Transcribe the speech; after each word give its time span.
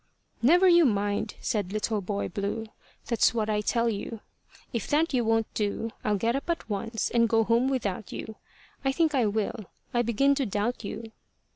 "Never 0.41 0.67
you 0.67 0.83
mind," 0.83 1.35
said 1.41 1.71
Little 1.71 2.01
Boy 2.01 2.27
Blue; 2.27 2.65
"That's 3.05 3.35
what 3.35 3.51
I 3.51 3.61
tell 3.61 3.87
you. 3.87 4.21
If 4.73 4.87
that 4.87 5.13
you 5.13 5.23
won't 5.23 5.53
do, 5.53 5.91
"I'll 6.03 6.17
get 6.17 6.35
up 6.35 6.49
at 6.49 6.67
once, 6.67 7.11
and 7.11 7.29
go 7.29 7.43
home 7.43 7.67
without 7.67 8.11
you. 8.11 8.37
I 8.83 8.93
think 8.93 9.13
I 9.13 9.27
will; 9.27 9.67
I 9.93 10.01
begin 10.01 10.33
to 10.33 10.45
doubt 10.47 10.83
you." 10.83 11.11